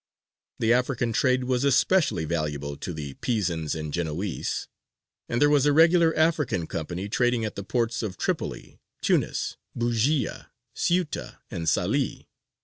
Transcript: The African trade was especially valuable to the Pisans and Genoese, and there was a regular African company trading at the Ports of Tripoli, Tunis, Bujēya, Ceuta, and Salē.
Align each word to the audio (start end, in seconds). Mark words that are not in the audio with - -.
The 0.57 0.73
African 0.73 1.13
trade 1.13 1.43
was 1.43 1.63
especially 1.63 2.25
valuable 2.25 2.75
to 2.75 2.91
the 2.91 3.13
Pisans 3.21 3.75
and 3.75 3.93
Genoese, 3.93 4.67
and 5.29 5.39
there 5.39 5.47
was 5.47 5.67
a 5.67 5.73
regular 5.73 6.11
African 6.15 6.65
company 6.65 7.07
trading 7.07 7.45
at 7.45 7.55
the 7.55 7.63
Ports 7.63 8.01
of 8.01 8.17
Tripoli, 8.17 8.79
Tunis, 9.03 9.57
Bujēya, 9.77 10.47
Ceuta, 10.73 11.37
and 11.51 11.67
Salē. 11.67 12.25